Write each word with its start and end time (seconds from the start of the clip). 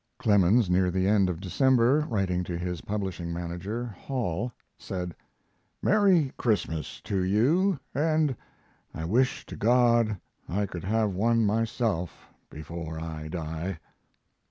Clemens, 0.17 0.67
near 0.67 0.89
the 0.89 1.05
end 1.07 1.29
of 1.29 1.39
December, 1.39 1.99
writing 2.09 2.43
to 2.45 2.57
his 2.57 2.81
publishing 2.81 3.31
manager, 3.31 3.85
Hall, 3.85 4.51
said: 4.79 5.15
Merry 5.79 6.31
Christmas 6.37 6.99
to 7.01 7.21
you, 7.21 7.79
and 7.93 8.35
I 8.95 9.05
wish 9.05 9.45
to 9.45 9.55
God 9.55 10.19
I 10.49 10.65
could 10.65 10.85
have 10.85 11.11
one 11.13 11.45
myself 11.45 12.33
before 12.49 12.99
I 12.99 13.27
die. 13.27 13.77